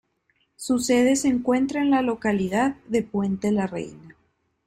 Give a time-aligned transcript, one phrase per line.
[0.55, 4.15] Su sede se encuentra en la localidad de Puente la Reina.